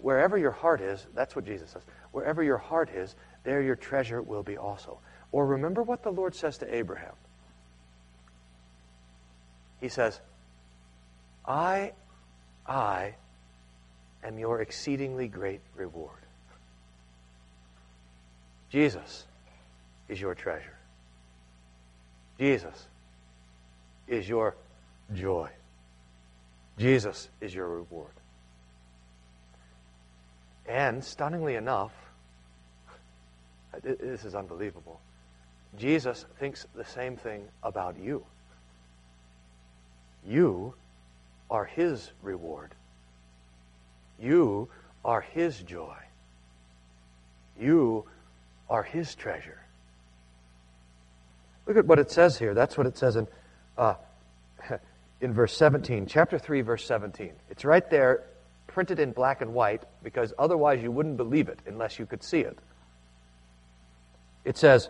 Wherever 0.00 0.36
your 0.36 0.50
heart 0.50 0.80
is, 0.80 1.06
that's 1.14 1.34
what 1.34 1.46
Jesus 1.46 1.70
says. 1.70 1.82
Wherever 2.12 2.42
your 2.42 2.58
heart 2.58 2.90
is, 2.90 3.14
there 3.44 3.62
your 3.62 3.76
treasure 3.76 4.20
will 4.20 4.42
be 4.42 4.58
also. 4.58 4.98
Or 5.32 5.46
remember 5.46 5.82
what 5.82 6.02
the 6.02 6.10
Lord 6.10 6.34
says 6.34 6.58
to 6.58 6.74
Abraham. 6.74 7.14
He 9.80 9.88
says, 9.88 10.20
I, 11.46 11.92
I 12.66 13.14
am 14.22 14.38
your 14.38 14.60
exceedingly 14.60 15.28
great 15.28 15.60
reward. 15.74 16.18
Jesus 18.70 19.24
is 20.08 20.20
your 20.20 20.34
treasure. 20.34 20.76
Jesus 22.38 22.86
is 24.06 24.28
your 24.28 24.56
joy. 25.14 25.50
Jesus 26.78 27.28
is 27.40 27.54
your 27.54 27.68
reward. 27.68 28.12
And 30.66 31.02
stunningly 31.02 31.56
enough, 31.56 31.92
this 33.82 34.24
is 34.24 34.34
unbelievable. 34.34 35.00
Jesus 35.78 36.26
thinks 36.38 36.66
the 36.74 36.84
same 36.84 37.16
thing 37.16 37.44
about 37.62 37.98
you. 37.98 38.24
You 40.26 40.74
are 41.50 41.64
his 41.64 42.10
reward. 42.22 42.74
You 44.20 44.68
are 45.04 45.20
His 45.20 45.58
joy. 45.60 45.96
You 47.58 48.04
are 48.68 48.82
His 48.82 49.14
treasure. 49.14 49.58
Look 51.66 51.76
at 51.76 51.86
what 51.86 51.98
it 51.98 52.10
says 52.10 52.38
here. 52.38 52.54
That's 52.54 52.76
what 52.76 52.86
it 52.86 52.98
says 52.98 53.16
in, 53.16 53.26
uh, 53.78 53.94
in 55.20 55.32
verse 55.32 55.56
17, 55.56 56.06
chapter 56.06 56.38
3, 56.38 56.60
verse 56.62 56.84
17. 56.84 57.32
It's 57.48 57.64
right 57.64 57.88
there, 57.90 58.24
printed 58.66 58.98
in 58.98 59.12
black 59.12 59.40
and 59.40 59.54
white, 59.54 59.84
because 60.02 60.32
otherwise 60.38 60.82
you 60.82 60.90
wouldn't 60.90 61.16
believe 61.16 61.48
it 61.48 61.58
unless 61.66 61.98
you 61.98 62.06
could 62.06 62.22
see 62.22 62.40
it. 62.40 62.58
It 64.44 64.56
says, 64.56 64.88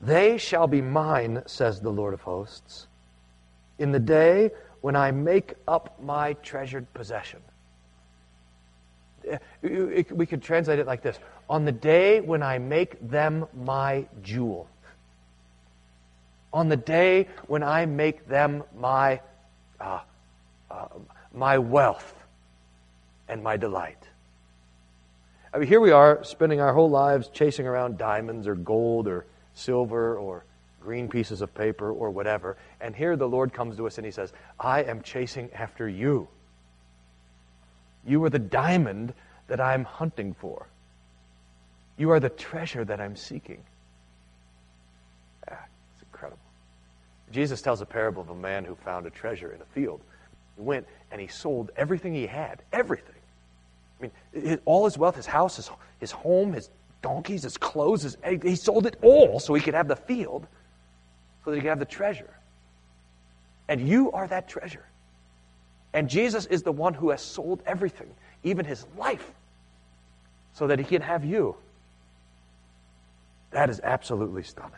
They 0.00 0.38
shall 0.38 0.66
be 0.66 0.82
mine, 0.82 1.42
says 1.46 1.80
the 1.80 1.90
Lord 1.90 2.14
of 2.14 2.20
hosts, 2.20 2.86
in 3.78 3.92
the 3.92 3.98
day 3.98 4.50
when 4.80 4.94
I 4.96 5.10
make 5.10 5.54
up 5.66 6.00
my 6.02 6.34
treasured 6.34 6.92
possession. 6.94 7.40
We 9.62 10.26
could 10.26 10.42
translate 10.42 10.78
it 10.78 10.86
like 10.86 11.02
this. 11.02 11.18
On 11.48 11.64
the 11.64 11.72
day 11.72 12.20
when 12.20 12.42
I 12.42 12.58
make 12.58 13.08
them 13.08 13.46
my 13.54 14.06
jewel, 14.22 14.68
on 16.52 16.68
the 16.68 16.76
day 16.76 17.28
when 17.46 17.62
I 17.62 17.86
make 17.86 18.28
them 18.28 18.62
my, 18.78 19.20
uh, 19.80 20.00
uh, 20.70 20.86
my 21.34 21.58
wealth 21.58 22.14
and 23.28 23.42
my 23.42 23.56
delight. 23.56 23.98
I 25.52 25.58
mean, 25.58 25.68
here 25.68 25.80
we 25.80 25.90
are 25.90 26.22
spending 26.22 26.60
our 26.60 26.72
whole 26.72 26.90
lives 26.90 27.28
chasing 27.28 27.66
around 27.66 27.98
diamonds 27.98 28.46
or 28.46 28.54
gold 28.54 29.08
or 29.08 29.26
silver 29.56 30.16
or 30.16 30.44
green 30.80 31.08
pieces 31.08 31.40
of 31.40 31.52
paper 31.52 31.90
or 31.90 32.10
whatever. 32.10 32.56
And 32.80 32.94
here 32.94 33.16
the 33.16 33.28
Lord 33.28 33.52
comes 33.52 33.76
to 33.76 33.86
us 33.86 33.98
and 33.98 34.04
He 34.04 34.12
says, 34.12 34.32
I 34.60 34.84
am 34.84 35.02
chasing 35.02 35.50
after 35.52 35.88
you. 35.88 36.28
You 38.06 38.22
are 38.24 38.30
the 38.30 38.38
diamond 38.38 39.12
that 39.48 39.60
I'm 39.60 39.84
hunting 39.84 40.34
for. 40.34 40.66
You 41.96 42.10
are 42.10 42.20
the 42.20 42.28
treasure 42.28 42.84
that 42.84 43.00
I'm 43.00 43.16
seeking. 43.16 43.62
Ah, 45.50 45.64
it's 45.94 46.02
incredible. 46.02 46.38
Jesus 47.32 47.62
tells 47.62 47.80
a 47.80 47.86
parable 47.86 48.22
of 48.22 48.28
a 48.28 48.34
man 48.34 48.64
who 48.64 48.76
found 48.76 49.06
a 49.06 49.10
treasure 49.10 49.50
in 49.50 49.60
a 49.60 49.64
field. 49.64 50.00
He 50.56 50.62
went 50.62 50.86
and 51.10 51.20
he 51.20 51.26
sold 51.26 51.70
everything 51.76 52.14
he 52.14 52.26
had. 52.26 52.62
Everything. 52.72 53.14
I 53.98 54.02
mean, 54.02 54.58
all 54.66 54.84
his 54.84 54.98
wealth, 54.98 55.16
his 55.16 55.26
house, 55.26 55.56
his, 55.56 55.70
his 55.98 56.10
home, 56.10 56.52
his 56.52 56.68
donkeys, 57.02 57.42
his 57.42 57.56
clothes, 57.56 58.02
his, 58.02 58.16
egg. 58.22 58.44
he 58.44 58.56
sold 58.56 58.86
it 58.86 58.96
all 59.02 59.38
so 59.40 59.54
he 59.54 59.60
could 59.60 59.74
have 59.74 59.88
the 59.88 59.96
field, 59.96 60.46
so 61.44 61.50
that 61.50 61.56
he 61.56 61.62
could 61.62 61.68
have 61.68 61.78
the 61.78 61.84
treasure. 61.84 62.34
And 63.68 63.86
you 63.86 64.12
are 64.12 64.26
that 64.28 64.48
treasure. 64.48 64.86
And 65.92 66.08
Jesus 66.08 66.46
is 66.46 66.62
the 66.62 66.72
one 66.72 66.94
who 66.94 67.10
has 67.10 67.22
sold 67.22 67.62
everything, 67.66 68.10
even 68.42 68.64
his 68.64 68.86
life, 68.98 69.32
so 70.52 70.66
that 70.66 70.78
he 70.78 70.84
can 70.84 71.02
have 71.02 71.24
you. 71.24 71.56
That 73.50 73.70
is 73.70 73.80
absolutely 73.82 74.42
stunning. 74.42 74.72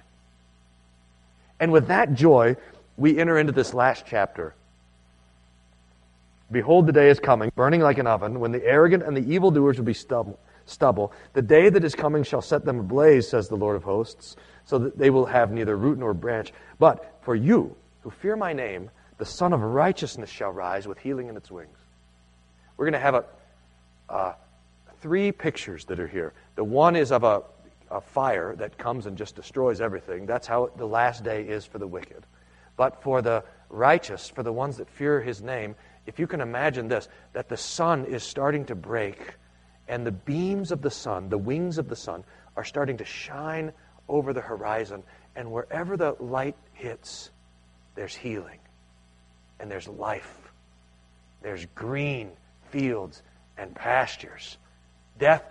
And 1.60 1.72
with 1.72 1.88
that 1.88 2.14
joy, 2.14 2.56
we 2.96 3.18
enter 3.18 3.38
into 3.38 3.52
this 3.52 3.74
last 3.74 4.04
chapter. 4.06 4.54
Behold, 6.50 6.86
the 6.86 6.92
day 6.92 7.10
is 7.10 7.20
coming, 7.20 7.50
burning 7.54 7.80
like 7.80 7.98
an 7.98 8.06
oven, 8.06 8.40
when 8.40 8.52
the 8.52 8.64
arrogant 8.64 9.02
and 9.02 9.16
the 9.16 9.32
evildoers 9.32 9.76
will 9.76 9.84
be 9.84 9.94
stubble. 9.94 10.38
Stubble. 10.68 11.12
The 11.32 11.42
day 11.42 11.68
that 11.68 11.84
is 11.84 11.94
coming 11.94 12.22
shall 12.22 12.42
set 12.42 12.64
them 12.64 12.80
ablaze, 12.80 13.28
says 13.28 13.48
the 13.48 13.56
Lord 13.56 13.76
of 13.76 13.84
hosts, 13.84 14.36
so 14.64 14.78
that 14.78 14.98
they 14.98 15.10
will 15.10 15.26
have 15.26 15.50
neither 15.50 15.76
root 15.76 15.98
nor 15.98 16.14
branch. 16.14 16.52
But 16.78 17.18
for 17.22 17.34
you, 17.34 17.74
who 18.02 18.10
fear 18.10 18.36
my 18.36 18.52
name, 18.52 18.90
the 19.18 19.24
Sun 19.24 19.52
of 19.52 19.60
Righteousness 19.60 20.30
shall 20.30 20.50
rise 20.50 20.86
with 20.86 20.98
healing 20.98 21.28
in 21.28 21.36
its 21.36 21.50
wings. 21.50 21.76
We're 22.76 22.84
going 22.84 22.92
to 22.92 22.98
have 23.00 23.24
a, 24.08 24.34
three 25.00 25.32
pictures 25.32 25.84
that 25.86 26.00
are 26.00 26.06
here. 26.06 26.32
The 26.54 26.64
one 26.64 26.96
is 26.96 27.12
of 27.12 27.24
a, 27.24 27.42
a 27.90 28.00
fire 28.00 28.54
that 28.56 28.78
comes 28.78 29.06
and 29.06 29.16
just 29.16 29.36
destroys 29.36 29.80
everything. 29.80 30.26
That's 30.26 30.46
how 30.46 30.70
the 30.76 30.86
last 30.86 31.24
day 31.24 31.42
is 31.42 31.64
for 31.64 31.78
the 31.78 31.86
wicked. 31.86 32.24
But 32.76 33.02
for 33.02 33.22
the 33.22 33.44
righteous, 33.70 34.28
for 34.28 34.42
the 34.42 34.52
ones 34.52 34.76
that 34.76 34.88
fear 34.88 35.20
his 35.20 35.42
name, 35.42 35.74
if 36.06 36.18
you 36.18 36.26
can 36.26 36.40
imagine 36.40 36.88
this, 36.88 37.08
that 37.32 37.48
the 37.48 37.56
sun 37.56 38.04
is 38.06 38.22
starting 38.22 38.64
to 38.66 38.74
break, 38.74 39.34
and 39.88 40.06
the 40.06 40.12
beams 40.12 40.70
of 40.70 40.82
the 40.82 40.90
sun, 40.90 41.28
the 41.28 41.38
wings 41.38 41.78
of 41.78 41.88
the 41.88 41.96
sun, 41.96 42.24
are 42.56 42.64
starting 42.64 42.98
to 42.98 43.04
shine 43.04 43.72
over 44.08 44.32
the 44.32 44.40
horizon, 44.40 45.02
and 45.34 45.50
wherever 45.50 45.96
the 45.96 46.16
light 46.20 46.56
hits, 46.74 47.30
there's 47.94 48.14
healing 48.14 48.58
and 49.60 49.70
there's 49.70 49.88
life. 49.88 50.52
There's 51.42 51.66
green 51.74 52.30
fields 52.70 53.22
and 53.56 53.74
pastures. 53.74 54.58
Death 55.18 55.42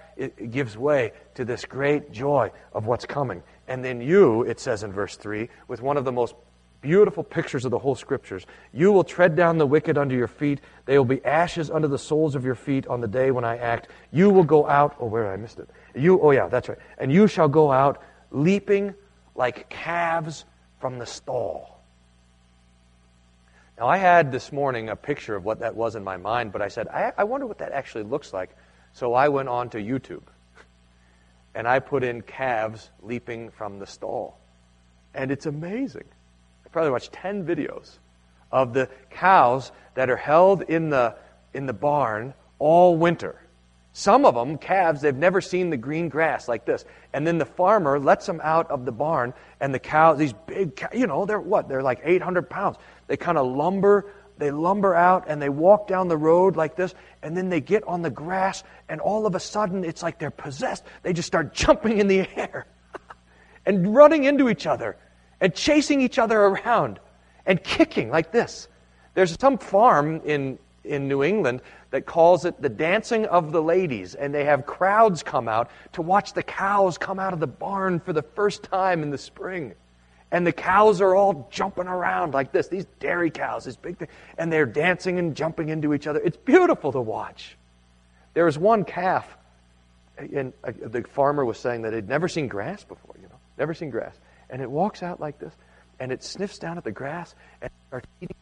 gives 0.50 0.78
way 0.78 1.12
to 1.36 1.46
this 1.46 1.66
great 1.66 2.12
joy 2.12 2.52
of 2.74 2.86
what's 2.86 3.06
coming. 3.06 3.44
And 3.68 3.84
then 3.84 4.02
you, 4.02 4.44
it 4.44 4.60
says 4.60 4.84
in 4.84 4.92
verse 4.92 5.18
3, 5.18 5.50
with 5.68 5.82
one 5.82 5.98
of 5.98 6.06
the 6.06 6.12
most 6.12 6.36
beautiful 6.82 7.24
pictures 7.24 7.66
of 7.66 7.72
the 7.72 7.80
whole 7.80 7.96
scriptures, 7.96 8.46
you 8.74 8.92
will 8.92 9.04
tread 9.04 9.36
down 9.36 9.58
the 9.58 9.66
wicked 9.66 9.98
under 9.98 10.16
your 10.16 10.28
feet. 10.28 10.62
They 10.86 10.98
will 10.98 11.06
be 11.06 11.24
ashes 11.26 11.70
under 11.70 11.88
the 11.88 11.98
soles 11.98 12.36
of 12.36 12.46
your 12.46 12.56
feet 12.56 12.88
on 12.88 13.02
the 13.02 13.08
day 13.08 13.32
when 13.32 13.44
I 13.44 13.58
act. 13.58 13.90
You 14.12 14.30
will 14.30 14.44
go 14.44 14.68
out, 14.68 14.96
oh, 15.00 15.08
where 15.08 15.32
I 15.32 15.38
missed 15.38 15.60
it. 15.60 15.70
You, 15.96 16.22
oh 16.22 16.32
yeah, 16.32 16.48
that's 16.48 16.70
right. 16.70 16.78
And 16.98 17.12
you 17.12 17.28
shall 17.28 17.48
go 17.48 17.72
out 17.72 18.02
leaping 18.32 18.94
like 19.36 19.70
calves 19.70 20.46
from 20.80 21.00
the 21.00 21.06
stall. 21.06 21.82
Now, 23.78 23.88
I 23.88 23.98
had 23.98 24.32
this 24.32 24.52
morning 24.52 24.90
a 24.90 24.96
picture 24.96 25.36
of 25.36 25.46
what 25.46 25.60
that 25.60 25.76
was 25.76 25.96
in 25.96 26.04
my 26.04 26.18
mind, 26.18 26.52
but 26.52 26.64
I 26.64 26.68
said, 26.68 26.88
I, 26.88 27.14
I 27.16 27.24
wonder 27.26 27.46
what 27.46 27.60
that 27.60 27.72
actually 27.72 28.06
looks 28.06 28.34
like. 28.34 28.56
So 28.94 29.14
I 29.14 29.30
went 29.30 29.50
on 29.50 29.70
to 29.72 29.78
YouTube 29.78 30.24
and 31.54 31.68
I 31.68 31.80
put 31.80 32.04
in 32.04 32.22
calves 32.22 32.90
leaping 33.04 33.52
from 33.52 33.78
the 33.78 33.86
stall. 33.86 34.40
And 35.14 35.32
it's 35.32 35.46
amazing. 35.46 36.06
Probably 36.78 36.92
watched 36.92 37.14
10 37.14 37.44
videos 37.44 37.98
of 38.52 38.72
the 38.72 38.88
cows 39.10 39.72
that 39.96 40.12
are 40.12 40.16
held 40.16 40.62
in 40.62 40.92
the, 40.92 41.16
in 41.56 41.66
the 41.66 41.74
barn 41.74 42.36
all 42.60 42.96
winter. 42.96 43.42
Some 43.94 44.26
of 44.26 44.36
them, 44.36 44.60
calves, 44.60 45.02
they've 45.02 45.16
never 45.16 45.42
seen 45.42 45.72
the 45.72 45.78
green 45.78 46.08
grass 46.08 46.48
like 46.48 46.66
this. 46.66 46.86
And 47.14 47.26
then 47.26 47.40
the 47.40 47.46
farmer 47.46 47.98
lets 47.98 48.28
them 48.28 48.40
out 48.44 48.70
of 48.70 48.86
the 48.86 48.92
barn, 48.92 49.34
and 49.60 49.74
the 49.74 49.80
cows, 49.80 50.20
these 50.20 50.34
big, 50.34 50.80
you 50.94 51.08
know, 51.08 51.26
they're 51.26 51.42
what? 51.42 51.68
They're 51.68 51.82
like 51.82 52.02
800 52.04 52.48
pounds. 52.48 52.78
They 53.08 53.18
kind 53.18 53.40
of 53.40 53.48
lumber, 53.48 54.12
they 54.38 54.52
lumber 54.52 54.94
out 54.94 55.24
and 55.28 55.42
they 55.42 55.50
walk 55.50 55.88
down 55.88 56.10
the 56.10 56.16
road 56.16 56.56
like 56.56 56.76
this, 56.76 56.94
and 57.24 57.36
then 57.36 57.50
they 57.50 57.60
get 57.60 57.86
on 57.86 58.04
the 58.04 58.12
grass, 58.12 58.64
and 58.88 59.02
all 59.02 59.26
of 59.26 59.34
a 59.34 59.40
sudden 59.40 59.84
it's 59.84 60.04
like 60.04 60.20
they're 60.20 60.30
possessed. 60.30 60.84
They 61.02 61.12
just 61.12 61.26
start 61.26 61.54
jumping 61.56 61.98
in 61.98 62.08
the 62.08 62.30
air 62.38 62.68
and 63.66 63.96
running 63.96 64.26
into 64.26 64.48
each 64.48 64.68
other 64.68 64.96
and 65.40 65.54
chasing 65.54 66.02
each 66.02 66.20
other 66.20 66.40
around. 66.40 67.00
and 67.48 67.64
kicking 67.64 68.12
like 68.12 68.32
this. 68.32 68.68
There's 69.16 69.36
some 69.40 69.58
farm 69.58 70.22
in, 70.26 70.60
in 70.84 71.08
New 71.08 71.24
England 71.24 71.62
that 71.90 72.06
calls 72.06 72.46
it 72.46 72.62
the 72.62 72.70
dancing 72.70 73.26
of 73.26 73.52
the 73.52 73.62
ladies, 73.64 74.14
and 74.14 74.36
they 74.36 74.44
have 74.44 74.68
crowds 74.68 75.24
come 75.24 75.48
out 75.48 75.72
to 75.94 76.02
watch 76.04 76.34
the 76.34 76.44
cows 76.44 76.98
come 77.00 77.18
out 77.18 77.34
of 77.34 77.40
the 77.40 77.48
barn 77.48 78.00
for 78.00 78.14
the 78.14 78.22
first 78.22 78.64
time 78.64 79.02
in 79.02 79.10
the 79.10 79.18
spring. 79.18 79.74
And 80.30 80.46
the 80.46 80.52
cows 80.52 81.00
are 81.00 81.16
all 81.16 81.48
jumping 81.50 81.88
around 81.88 82.34
like 82.34 82.52
this, 82.52 82.68
these 82.68 82.86
dairy 83.00 83.32
cows, 83.32 83.64
this 83.64 83.78
big 83.78 83.98
thing, 83.98 84.10
and 84.38 84.52
they're 84.52 84.66
dancing 84.66 85.18
and 85.18 85.36
jumping 85.36 85.70
into 85.70 85.94
each 85.94 86.06
other. 86.06 86.20
It's 86.20 86.36
beautiful 86.36 86.92
to 86.92 87.00
watch. 87.00 87.56
There 88.34 88.44
was 88.44 88.58
one 88.58 88.84
calf, 88.84 89.26
and 90.18 90.52
uh, 90.66 90.74
the 90.86 91.04
farmer 91.04 91.46
was 91.46 91.58
saying 91.58 91.84
that 91.84 91.94
he'd 91.94 92.10
never 92.10 92.28
seen 92.28 92.50
grass 92.50 92.84
before, 92.84 93.16
you 93.22 93.30
know, 93.30 93.40
never 93.58 93.74
seen 93.74 93.90
grass. 93.90 94.16
And 94.50 94.62
it 94.62 94.70
walks 94.70 95.04
out 95.04 95.20
like 95.20 95.40
this, 95.40 95.54
and 96.00 96.12
it 96.12 96.24
sniffs 96.24 96.58
down 96.58 96.78
at 96.78 96.84
the 96.84 96.92
grass 96.92 97.36
and 97.62 97.70
starts 97.90 98.08
eating 98.22 98.36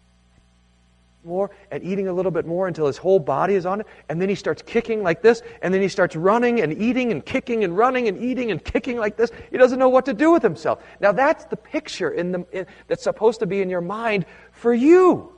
more 1.26 1.50
and 1.72 1.84
eating 1.84 2.08
a 2.08 2.14
little 2.14 2.32
bit 2.32 2.46
more 2.46 2.68
until 2.68 2.86
his 2.86 2.98
whole 2.98 3.20
body 3.20 3.56
is 3.56 3.66
on 3.66 3.82
it. 3.82 3.88
And 4.08 4.22
then 4.22 4.30
he 4.30 4.36
starts 4.36 4.62
kicking 4.62 5.04
like 5.04 5.22
this. 5.22 5.42
And 5.62 5.74
then 5.74 5.82
he 5.82 5.88
starts 5.88 6.16
running 6.16 6.62
and 6.62 6.80
eating 6.80 7.12
and 7.12 7.26
kicking 7.26 7.64
and 7.64 7.76
running 7.76 8.08
and 8.08 8.22
eating 8.24 8.52
and 8.52 8.64
kicking 8.64 8.98
like 8.98 9.18
this. 9.18 9.32
He 9.50 9.58
doesn't 9.58 9.80
know 9.80 9.90
what 9.90 10.06
to 10.06 10.14
do 10.14 10.32
with 10.32 10.44
himself. 10.44 10.84
Now 11.00 11.12
that's 11.12 11.46
the 11.46 11.58
picture 11.58 12.12
in 12.12 12.32
the, 12.32 12.46
in, 12.52 12.68
that's 12.88 13.04
supposed 13.04 13.40
to 13.40 13.48
be 13.48 13.62
in 13.62 13.70
your 13.70 13.82
mind 13.82 14.26
for 14.52 14.74
you. 14.74 15.34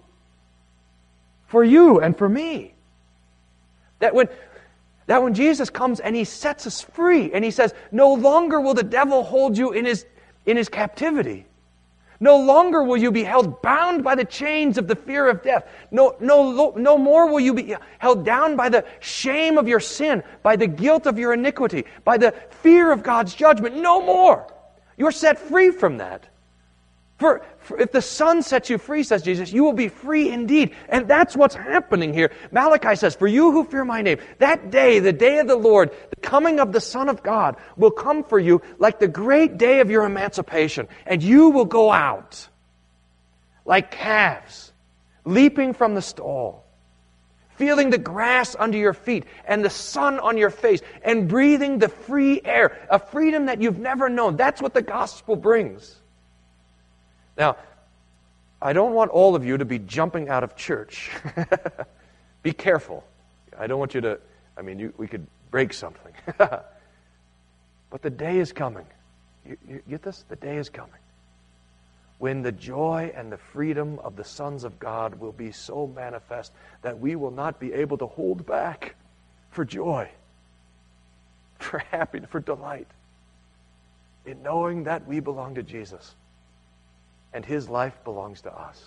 For 1.45 1.63
you 1.63 2.01
and 2.01 2.17
for 2.17 2.27
me. 2.27 2.73
That 3.99 4.13
when, 4.13 4.27
that 5.05 5.23
when 5.23 5.33
Jesus 5.33 5.69
comes 5.69 5.99
and 6.01 6.15
he 6.15 6.25
sets 6.25 6.67
us 6.67 6.81
free 6.81 7.31
and 7.31 7.45
he 7.45 7.51
says, 7.51 7.73
no 7.91 8.13
longer 8.13 8.59
will 8.59 8.73
the 8.73 8.83
devil 8.83 9.23
hold 9.23 9.57
you 9.57 9.71
in 9.71 9.85
his, 9.85 10.05
in 10.47 10.57
his 10.57 10.69
captivity. 10.69 11.45
No 12.19 12.37
longer 12.37 12.81
will 12.81 12.97
you 12.97 13.11
be 13.11 13.23
held 13.23 13.61
bound 13.61 14.03
by 14.03 14.15
the 14.15 14.25
chains 14.25 14.79
of 14.79 14.87
the 14.87 14.95
fear 14.95 15.29
of 15.29 15.43
death. 15.43 15.67
No, 15.91 16.15
no, 16.19 16.73
no 16.75 16.97
more 16.97 17.29
will 17.29 17.39
you 17.39 17.53
be 17.53 17.75
held 17.99 18.25
down 18.25 18.55
by 18.55 18.69
the 18.69 18.83
shame 18.99 19.59
of 19.59 19.67
your 19.67 19.79
sin, 19.79 20.23
by 20.41 20.55
the 20.55 20.65
guilt 20.65 21.05
of 21.05 21.19
your 21.19 21.33
iniquity, 21.33 21.85
by 22.03 22.17
the 22.17 22.31
fear 22.49 22.91
of 22.91 23.03
God's 23.03 23.35
judgment. 23.35 23.75
No 23.75 24.01
more. 24.01 24.51
You're 24.97 25.11
set 25.11 25.37
free 25.37 25.69
from 25.69 25.97
that. 25.97 26.27
For, 27.17 27.43
for, 27.57 27.79
if 27.79 27.91
the 27.91 28.01
Son 28.01 28.43
sets 28.43 28.69
you 28.69 28.77
free, 28.77 29.01
says 29.01 29.23
Jesus, 29.23 29.51
you 29.51 29.63
will 29.63 29.73
be 29.73 29.87
free 29.87 30.29
indeed. 30.31 30.75
And 30.87 31.07
that's 31.07 31.35
what's 31.35 31.55
happening 31.55 32.13
here. 32.13 32.31
Malachi 32.51 32.95
says, 32.95 33.15
For 33.15 33.27
you 33.27 33.51
who 33.51 33.63
fear 33.63 33.83
my 33.83 34.03
name, 34.03 34.19
that 34.37 34.69
day, 34.69 34.99
the 34.99 35.13
day 35.13 35.39
of 35.39 35.47
the 35.47 35.55
Lord, 35.55 35.89
the 36.11 36.15
coming 36.17 36.59
of 36.59 36.71
the 36.71 36.81
Son 36.81 37.09
of 37.09 37.23
God, 37.23 37.57
will 37.75 37.89
come 37.89 38.23
for 38.23 38.37
you 38.37 38.61
like 38.77 38.99
the 38.99 39.07
great 39.07 39.57
day 39.57 39.79
of 39.79 39.89
your 39.89 40.05
emancipation. 40.05 40.87
And 41.07 41.23
you 41.23 41.49
will 41.49 41.65
go 41.65 41.91
out 41.91 42.47
like 43.65 43.89
calves, 43.89 44.71
leaping 45.25 45.73
from 45.73 45.95
the 45.95 46.03
stall, 46.03 46.65
feeling 47.55 47.89
the 47.89 47.97
grass 47.97 48.55
under 48.57 48.77
your 48.77 48.93
feet 48.93 49.25
and 49.45 49.65
the 49.65 49.71
sun 49.71 50.19
on 50.19 50.37
your 50.37 50.51
face, 50.51 50.81
and 51.01 51.27
breathing 51.27 51.79
the 51.79 51.89
free 51.89 52.41
air, 52.45 52.77
a 52.91 52.99
freedom 52.99 53.47
that 53.47 53.59
you've 53.59 53.79
never 53.79 54.07
known. 54.07 54.37
That's 54.37 54.61
what 54.61 54.75
the 54.75 54.83
gospel 54.83 55.35
brings. 55.35 55.95
Now, 57.37 57.57
I 58.61 58.73
don't 58.73 58.93
want 58.93 59.11
all 59.11 59.35
of 59.35 59.45
you 59.45 59.57
to 59.57 59.65
be 59.65 59.79
jumping 59.79 60.29
out 60.29 60.43
of 60.43 60.55
church. 60.55 61.11
be 62.43 62.51
careful. 62.51 63.03
I 63.57 63.67
don't 63.67 63.79
want 63.79 63.93
you 63.93 64.01
to, 64.01 64.19
I 64.57 64.61
mean, 64.61 64.79
you, 64.79 64.93
we 64.97 65.07
could 65.07 65.27
break 65.51 65.73
something. 65.73 66.13
but 66.37 68.01
the 68.01 68.09
day 68.09 68.39
is 68.39 68.51
coming. 68.51 68.85
You, 69.45 69.57
you 69.67 69.81
get 69.89 70.01
this? 70.01 70.25
The 70.27 70.35
day 70.35 70.57
is 70.57 70.69
coming 70.69 70.99
when 72.19 72.41
the 72.41 72.51
joy 72.51 73.11
and 73.15 73.31
the 73.31 73.37
freedom 73.37 73.99
of 73.99 74.15
the 74.15 74.23
sons 74.23 74.63
of 74.63 74.79
God 74.79 75.19
will 75.19 75.31
be 75.31 75.51
so 75.51 75.87
manifest 75.87 76.51
that 76.81 76.99
we 76.99 77.15
will 77.15 77.31
not 77.31 77.59
be 77.59 77.73
able 77.73 77.97
to 77.99 78.07
hold 78.07 78.45
back 78.45 78.95
for 79.51 79.63
joy, 79.63 80.09
for 81.59 81.77
happiness, 81.77 82.29
for 82.29 82.39
delight 82.39 82.87
in 84.25 84.41
knowing 84.41 84.85
that 84.85 85.07
we 85.07 85.19
belong 85.19 85.55
to 85.55 85.63
Jesus 85.63 86.15
and 87.33 87.45
his 87.45 87.69
life 87.69 88.03
belongs 88.03 88.41
to 88.41 88.53
us. 88.53 88.83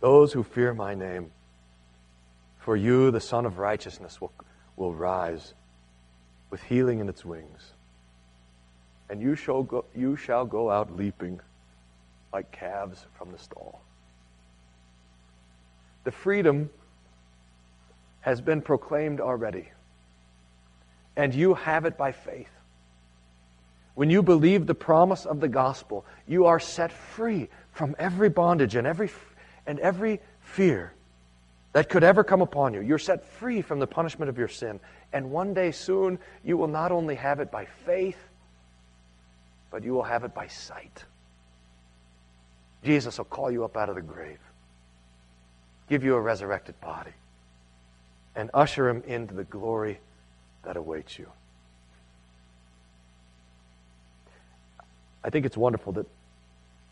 Those 0.00 0.32
who 0.32 0.42
fear 0.42 0.74
my 0.74 0.94
name, 0.94 1.30
for 2.58 2.76
you, 2.76 3.10
the 3.10 3.20
Son 3.20 3.46
of 3.46 3.58
Righteousness, 3.58 4.20
will, 4.20 4.32
will 4.76 4.94
rise 4.94 5.54
with 6.50 6.62
healing 6.62 7.00
in 7.00 7.08
its 7.08 7.24
wings. 7.24 7.72
And 9.08 9.20
you 9.20 9.36
shall, 9.36 9.62
go, 9.62 9.84
you 9.94 10.16
shall 10.16 10.44
go 10.44 10.70
out 10.70 10.96
leaping 10.96 11.40
like 12.32 12.50
calves 12.50 13.06
from 13.16 13.32
the 13.32 13.38
stall. 13.38 13.80
The 16.04 16.12
freedom 16.12 16.70
has 18.20 18.40
been 18.40 18.62
proclaimed 18.62 19.20
already, 19.20 19.68
and 21.16 21.34
you 21.34 21.54
have 21.54 21.84
it 21.84 21.96
by 21.96 22.12
faith. 22.12 22.50
When 23.96 24.10
you 24.10 24.22
believe 24.22 24.66
the 24.66 24.74
promise 24.74 25.24
of 25.24 25.40
the 25.40 25.48
gospel, 25.48 26.04
you 26.28 26.44
are 26.44 26.60
set 26.60 26.92
free 26.92 27.48
from 27.72 27.96
every 27.98 28.28
bondage 28.28 28.76
and 28.76 28.86
every, 28.86 29.08
and 29.66 29.80
every 29.80 30.20
fear 30.40 30.92
that 31.72 31.88
could 31.88 32.04
ever 32.04 32.22
come 32.22 32.42
upon 32.42 32.74
you. 32.74 32.82
You're 32.82 32.98
set 32.98 33.24
free 33.24 33.62
from 33.62 33.78
the 33.78 33.86
punishment 33.86 34.28
of 34.28 34.36
your 34.36 34.48
sin. 34.48 34.80
And 35.14 35.30
one 35.30 35.54
day 35.54 35.72
soon, 35.72 36.18
you 36.44 36.58
will 36.58 36.68
not 36.68 36.92
only 36.92 37.14
have 37.14 37.40
it 37.40 37.50
by 37.50 37.64
faith, 37.86 38.18
but 39.70 39.82
you 39.82 39.94
will 39.94 40.02
have 40.02 40.24
it 40.24 40.34
by 40.34 40.48
sight. 40.48 41.04
Jesus 42.84 43.16
will 43.16 43.24
call 43.24 43.50
you 43.50 43.64
up 43.64 43.78
out 43.78 43.88
of 43.88 43.94
the 43.94 44.02
grave, 44.02 44.40
give 45.88 46.04
you 46.04 46.16
a 46.16 46.20
resurrected 46.20 46.78
body, 46.82 47.14
and 48.34 48.50
usher 48.52 48.90
him 48.90 49.02
into 49.06 49.32
the 49.32 49.44
glory 49.44 50.00
that 50.64 50.76
awaits 50.76 51.18
you. 51.18 51.30
I 55.26 55.30
think 55.30 55.44
it's 55.44 55.56
wonderful 55.56 55.92
that, 55.94 56.06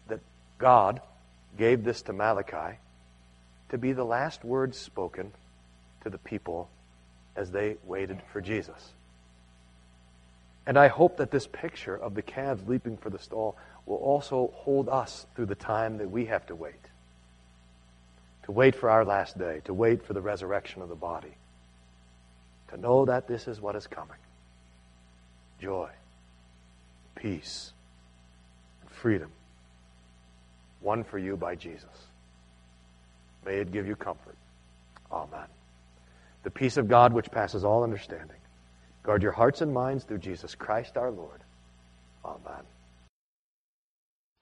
that 0.09 0.19
God 0.59 1.01
gave 1.57 1.85
this 1.85 2.03
to 2.03 2.13
Malachi 2.13 2.79
to 3.69 3.79
be 3.79 3.93
the 3.93 4.05
last 4.05 4.45
words 4.45 4.77
spoken 4.77 5.31
to 6.03 6.11
the 6.11 6.19
people 6.19 6.69
as 7.37 7.53
they 7.53 7.77
waited 7.87 8.21
for 8.33 8.41
Jesus. 8.41 8.93
And 10.67 10.77
I 10.77 10.89
hope 10.89 11.19
that 11.19 11.31
this 11.31 11.47
picture 11.47 11.97
of 11.97 12.17
the 12.17 12.23
calves 12.23 12.67
leaping 12.67 12.97
for 12.97 13.09
the 13.09 13.21
stall 13.21 13.57
will 13.87 13.99
also 13.99 14.53
hold 14.55 14.89
us 14.89 15.27
through 15.37 15.47
the 15.47 15.55
time 15.55 15.99
that 15.99 16.11
we 16.11 16.27
have 16.27 16.45
to 16.47 16.57
wait. 16.57 16.75
To 18.47 18.53
wait 18.53 18.75
for 18.75 18.91
our 18.91 19.05
last 19.05 19.39
day, 19.39 19.61
to 19.67 19.75
wait 19.75 20.05
for 20.05 20.13
the 20.13 20.21
resurrection 20.21 20.83
of 20.83 20.89
the 20.89 20.97
body. 20.97 21.37
To 22.71 22.77
know 22.77 23.05
that 23.05 23.29
this 23.29 23.47
is 23.47 23.61
what 23.61 23.77
is 23.77 23.87
coming 23.87 24.17
joy, 25.61 25.89
peace, 27.15 27.74
freedom 29.05 29.31
won 30.81 31.05
for 31.05 31.19
you 31.19 31.37
by 31.37 31.55
Jesus. 31.55 31.85
May 33.45 33.57
it 33.57 33.71
give 33.71 33.87
you 33.87 33.97
comfort. 33.97 34.39
Amen. 35.13 35.47
The 36.43 36.51
peace 36.51 36.79
of 36.79 36.89
God 36.89 37.13
which 37.13 37.31
passes 37.31 37.67
all 37.67 37.83
understanding. 37.83 38.39
Guard 39.03 39.23
your 39.23 39.33
hearts 39.33 39.61
and 39.61 39.75
minds 39.75 40.05
through 40.05 40.21
Jesus 40.21 40.55
Christ 40.55 40.97
our 40.97 41.11
Lord. 41.11 41.43
Amen. 42.25 42.65